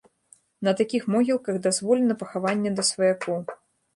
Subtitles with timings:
[0.67, 3.37] На такіх могілках дазволена пахаванне да сваякоў.